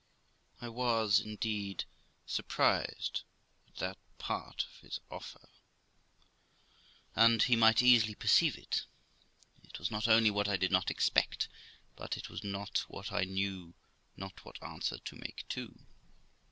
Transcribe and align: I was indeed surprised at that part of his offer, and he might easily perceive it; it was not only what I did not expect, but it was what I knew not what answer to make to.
I 0.59 0.67
was 0.67 1.19
indeed 1.19 1.85
surprised 2.25 3.21
at 3.67 3.75
that 3.75 3.99
part 4.17 4.65
of 4.65 4.79
his 4.79 4.99
offer, 5.11 5.47
and 7.15 7.43
he 7.43 7.55
might 7.55 7.83
easily 7.83 8.15
perceive 8.15 8.57
it; 8.57 8.87
it 9.63 9.77
was 9.77 9.91
not 9.91 10.07
only 10.07 10.31
what 10.31 10.47
I 10.47 10.57
did 10.57 10.71
not 10.71 10.89
expect, 10.89 11.49
but 11.95 12.17
it 12.17 12.29
was 12.31 12.41
what 12.87 13.11
I 13.11 13.25
knew 13.25 13.75
not 14.17 14.43
what 14.43 14.57
answer 14.63 14.97
to 14.97 15.15
make 15.17 15.45
to. 15.49 15.85